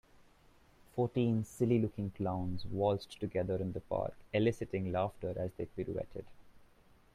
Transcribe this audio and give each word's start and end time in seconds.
Fourteen 0.95 1.43
silly 1.45 1.77
looking 1.77 2.09
clowns 2.09 2.65
waltzed 2.65 3.19
together 3.19 3.57
in 3.57 3.73
the 3.73 3.81
park 3.81 4.15
eliciting 4.33 4.91
laughter 4.91 5.35
as 5.37 5.53
they 5.53 5.65
pirouetted. 5.67 6.25